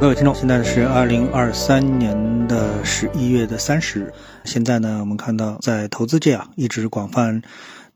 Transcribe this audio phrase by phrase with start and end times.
[0.00, 4.12] 各位听众，现在是二零二三年的十一月的三十日。
[4.44, 7.42] 现在呢，我们看到在投资界啊，一直广泛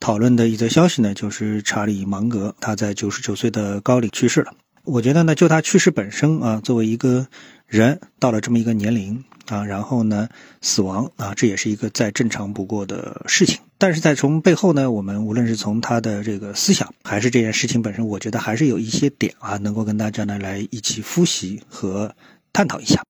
[0.00, 4.52] 讨论的一则消息呢，就是查理芒格他在九十九岁的高龄去世了。
[4.82, 7.25] 我觉得呢，就他去世本身啊，作为一个
[7.68, 10.29] 人到了这么一个年龄啊，然后呢
[10.61, 13.58] 死亡啊，这也是一个再正常不过的事情。
[13.79, 22.14] 但是在从背后呢，我们无论是从他的这个思想，还是这件事情本身，我觉得还是有一些点啊，能够跟大家呢来一起复习和
[22.53, 23.03] 探讨一下。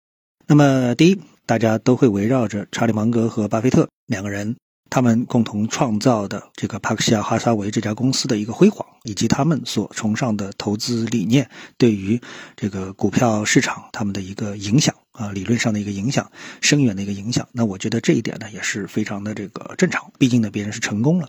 [0.47, 4.57] 那么第一，大家都会围绕着查理芒格和巴菲特两个人。
[4.91, 12.21] 他们共同创造的这个帕克西亚哈撒韦这家公司的一个辉煌，以及他们所崇尚的投资理念对于
[12.57, 16.31] 这个股票市场他们的一个影响啊，理论上的一个影响，
[16.61, 17.49] 深远的一个影响。
[17.53, 21.29] 那我觉得这一点呢也是非常的这个正常，毕竟呢别人是成功了。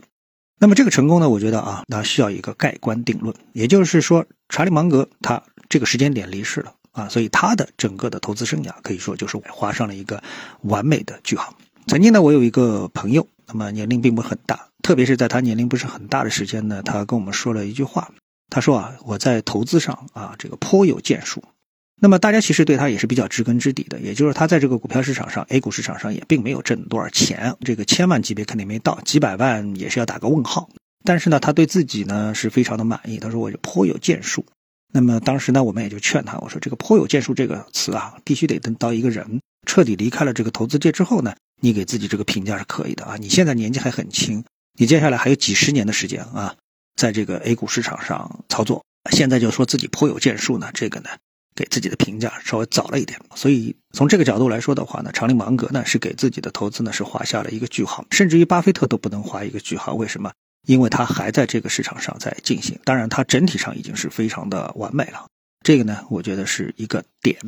[0.58, 10.22] 那么这个成功呢，我觉得啊，那需要一个盖棺定论，也就是说，查理芒格他这个时间点离世了啊，所以他的整个的投资生涯可以说就是画上了一个
[10.62, 11.56] 完美的句号。
[11.86, 13.26] 曾经呢，我有一个朋友。
[13.46, 18.10] 那么年龄并不很大，特别是在他年龄不是很大的时间呢，他跟我们说了一句话，
[18.48, 21.44] 他说啊，我在投资上啊，这个颇有建树。
[22.00, 30.68] 那么大家其实对他也是比较知根知底的，也就是他在这个股票市场上，A 股市场上也并没有挣多少钱，这个千万级别肯定没到，几百万也是要打个问号。
[31.04, 34.44] 但是呢，他对自己呢是非常的满意，他说我就颇有建树。
[34.92, 41.34] 那么当时呢，我们也就劝他，我说这个颇有建树这个词啊，必须得等到一个人彻底离开了这个投资界之后呢。
[41.60, 43.16] 你给自己这个评价是可以的啊！
[43.16, 44.44] 你现在年纪还很轻，
[44.78, 46.56] 你接下来还有几十年的时间啊，
[46.94, 48.84] 在这个 A 股市场上操作。
[49.10, 51.08] 现在就说自己颇有建树呢，这个呢，
[51.54, 53.18] 给自己的评价稍微早了一点。
[53.34, 59.94] 所以从这个角度来说的话呢，查理芒格呢是给自己的投资呢是画下了一个句号，甚至于巴菲特都不能画一个句号。
[59.94, 60.32] 为什么？
[60.66, 62.78] 因为他还在这个市场上在进行。
[62.84, 65.26] 当然，他整体上已经是非常的完美了。
[65.62, 67.38] 这个呢，我觉得是一个点。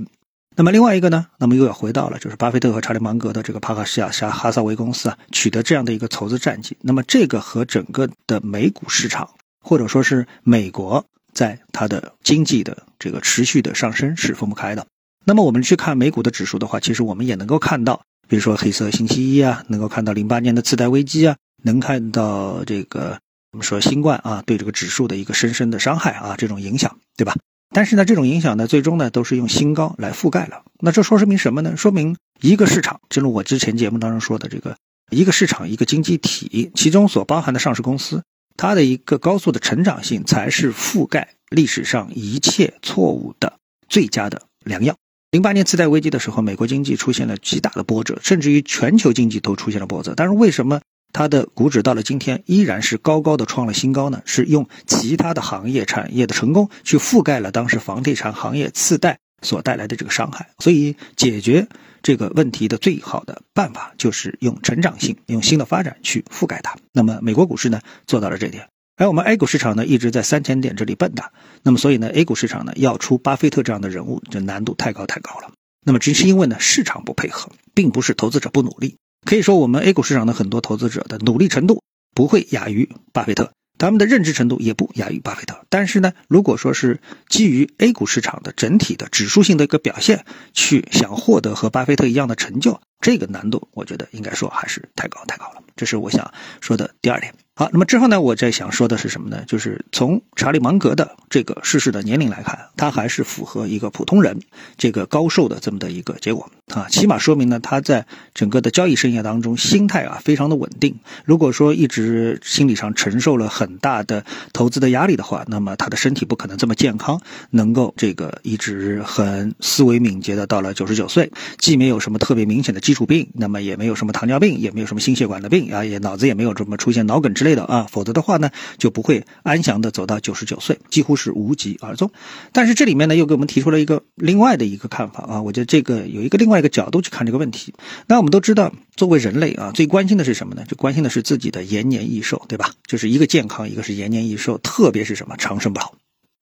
[0.54, 6.76] 那么另外一个呢，那么又要回到了，就是巴菲特和查理芒格的这个帕克西亚沙哈萨维公司啊，取得这样的一个投资战绩。
[6.80, 9.30] 那么这个和整个的美股市场，
[9.62, 11.04] 或者说是美国
[11.36, 14.86] 在它的经济的这个持续的上升是分不开的。
[15.24, 23.18] 那么我们去看美股的指数的话，其实我们也能够看到，比如说黑色星期一啊，能够看到零八年的次贷危机啊，能看到这个
[23.52, 27.34] 我们说新冠啊对这个指数的一个深深的伤害啊，这种影响，对吧？
[27.74, 30.62] 但是呢，这种影响呢，最终呢，都是用新高来覆盖了。
[30.80, 31.76] 那这说明什么呢？
[31.76, 34.76] 说明一个市场，正如我之前节目当中说的，这个
[35.10, 38.22] 一个市场，一个经济体，其中所包含的上市公司，
[38.56, 43.58] 它的一个高速的成长性，才是覆盖历史上一切错误的
[43.88, 44.96] 最佳的良药。
[45.30, 50.14] 零八年次贷危机的时候，美国经济出现了极大的波折，甚至于全球经济都出现了波折。
[50.16, 50.80] 但是为什么？
[51.12, 60.50] 它的股指到了今天依然是高高的创了新高呢，是用其他的行业产业的成功去覆盖了当时房地产行业次贷所带来的这个伤害。
[60.58, 61.68] 所以解决
[62.06, 66.76] 这个问题的最好的办法就是用成长性、用新的发展去覆盖它。
[66.92, 71.30] 那么美国股市呢做到了这点，而我们 A 股市场呢一直在三千点这里蹦跶。
[71.64, 75.50] 那么所以呢 A 股市场呢要出巴菲特这样的人物，这难度太高太高了。
[75.84, 78.98] 那么只是因为呢市场不配合，并不是投资者不努力。
[79.24, 81.82] 可以说，我们 A 股市场的很多投资者的努力程度
[82.14, 85.64] 不会亚于巴菲特，他们的认知程度也不亚于巴菲特。
[85.68, 95.62] 但是呢，如果说是基于 A 股市场的整体的指数性的一个表现，去想获得和巴菲特一样的成就，这个难度，我觉得应该说还是太高太高了。
[95.76, 97.34] 这是我想说的第二点。
[97.58, 99.42] 好，那么之后呢，我在想说的是什么呢？
[99.46, 104.38] 就是从查理芒格的这个逝世的年龄来看，他还是符合一个普通人
[104.76, 110.96] 这个高寿的这么的一个结果啊，起码说明呢，他在整个的交易生涯当中，心态啊非常的稳定。
[111.24, 127.45] 如果说一直心理上承受了很大的投资的压力的话，那么他的身体不可能这么健康，能够这个一直很思维敏捷的到了九十九岁，既没有什么特别明显的基础病，那么也没有什么糖尿病，也没有什么心血管的病啊，也脑子也没有这么出现脑梗之。
[127.46, 132.10] 类的啊，否则的话呢，就不会安详的走到九十九岁，几乎是无疾而终。
[132.52, 137.72] 但是这里面呢，又给我们提出了一个另外的一个看法啊，我觉得这个有一个另外一个角度去看这个问题。
[138.06, 140.64] 那我们都知道，作为人类啊，最关心的是什么呢？
[140.68, 142.72] 就关心的是自己的延年益寿，对吧？
[142.86, 145.94] 就是一个健康，一个是延年益寿，特别是什么长生不老。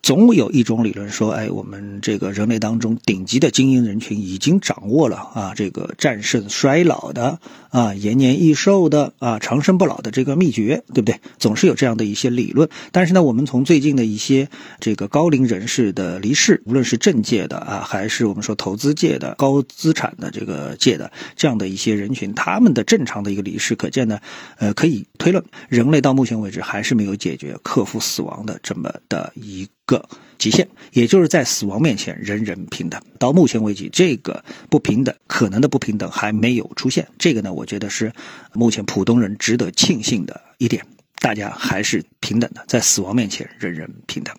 [0.05, 7.39] 总有一种理论说，哎，我们这个人类当中顶级的精英人群已经掌握了啊，这个战胜衰老的
[7.71, 11.19] 啊，延年益寿的啊，长生不老的这个秘诀，对不对？
[11.39, 12.69] 总是有这样的一些理论。
[12.93, 24.21] 但是呢，我们从最近的一些这个高龄人士的离世，无论是政界的啊，还是我们说投资界的高资产的这个界的这样的一些人群，他们的正常的一个离世，可见呢，
[24.59, 29.67] 呃，可以推论，人类到目前为止还是没有解决克服死亡的这么的一。
[29.87, 30.09] 个
[30.39, 33.01] 极限，也就是在死亡面前人人平等。
[33.19, 37.07] 到目前为止，这个不平等可能的不平等还没有出现。
[37.19, 38.13] 这个呢，我觉得是
[38.53, 40.87] 目前普通人值得庆幸的一点，
[41.21, 44.35] 大家还是平等的，在死亡面前人人平等。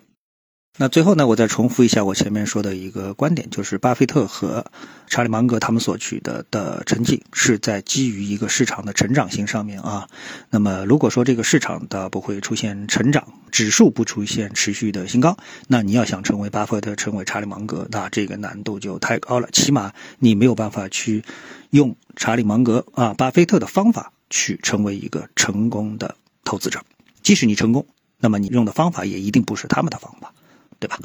[0.77, 4.65] 那最后呢，我再重复一下我前面说的一个观点，就是巴菲特和
[5.07, 10.09] 查理芒格他们所取得的成绩是在基于一个市场的成长性上面啊。
[10.49, 13.25] 那么如果说这个市场的不会出现成长，
[13.55, 15.37] 指数不出现持续的新高，
[15.69, 19.47] 那你要想成为巴菲特，成为查理芒格，那这个难度就太高了。
[19.53, 21.23] 起码你没有办法去
[21.69, 26.83] 用查理芒格啊、巴菲特的方法去成为一个成功的投资者。
[27.23, 27.87] 即使你成功，
[28.19, 30.33] 那么你用的方法也一定不是他们的方法。
[30.77, 30.99] 对吧？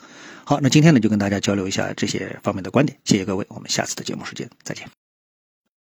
[0.44, 4.99] 好，那今天呢就跟大家交流一下这些方面的观点，谢谢各位，我们下次的节目时间再见。